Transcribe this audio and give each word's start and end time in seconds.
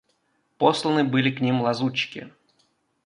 Посланы 0.57 1.03
были 1.03 1.29
к 1.29 1.41
ним 1.41 1.61
лазутчики. 1.61 2.31